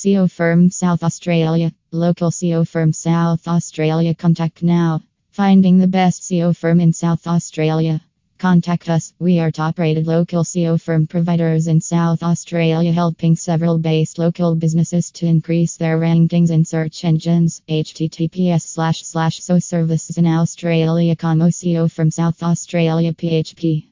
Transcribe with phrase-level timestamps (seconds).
[0.00, 1.70] SEO firm South Australia.
[1.90, 4.14] Local SEO firm South Australia.
[4.14, 5.02] Contact now.
[5.30, 8.00] Finding the best SEO firm in South Australia.
[8.38, 9.12] Contact us.
[9.18, 14.54] We are top rated local SEO firm providers in South Australia, helping several based local
[14.54, 17.60] businesses to increase their rankings in search engines.
[17.68, 21.14] https slash slash so services in Australia.
[21.14, 23.89] Como SEO from South Australia PHP.